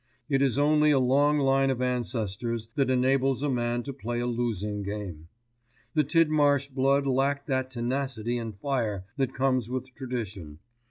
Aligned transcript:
It 0.27 0.41
is 0.41 0.57
only 0.57 0.89
a 0.89 0.97
long 0.97 1.37
line 1.37 1.69
of 1.69 1.79
ancestors 1.79 2.69
that 2.73 2.89
enables 2.89 3.43
a 3.43 3.51
man 3.51 3.83
to 3.83 3.93
play 3.93 4.19
a 4.19 4.25
losing 4.25 4.81
game. 4.81 5.27
The 5.93 6.03
Tidmarsh 6.03 6.69
blood 6.69 7.05
lacked 7.05 7.45
that 7.49 7.69
tenacity 7.69 8.39
and 8.39 8.57
fire 8.59 9.05
that 9.17 9.35
comes 9.35 9.69
with 9.69 9.93
tradition. 9.93 10.57